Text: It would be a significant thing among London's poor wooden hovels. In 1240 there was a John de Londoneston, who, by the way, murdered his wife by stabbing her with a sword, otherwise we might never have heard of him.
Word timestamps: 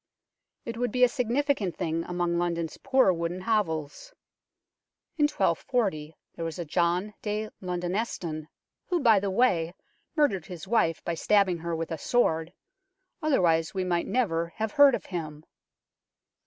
It 0.65 0.77
would 0.77 0.91
be 0.91 1.03
a 1.03 1.07
significant 1.07 1.77
thing 1.77 2.03
among 2.05 2.39
London's 2.39 2.75
poor 2.81 3.13
wooden 3.13 3.41
hovels. 3.41 4.15
In 5.19 5.25
1240 5.25 6.15
there 6.33 6.43
was 6.43 6.57
a 6.57 6.65
John 6.65 7.13
de 7.21 7.51
Londoneston, 7.61 8.47
who, 8.87 8.99
by 8.99 9.19
the 9.19 9.29
way, 9.29 9.75
murdered 10.15 10.47
his 10.47 10.67
wife 10.67 11.05
by 11.05 11.13
stabbing 11.13 11.59
her 11.59 11.75
with 11.75 11.91
a 11.91 11.99
sword, 11.99 12.51
otherwise 13.21 13.75
we 13.75 13.83
might 13.83 14.07
never 14.07 14.53
have 14.55 14.71
heard 14.71 14.95
of 14.95 15.05
him. 15.05 15.43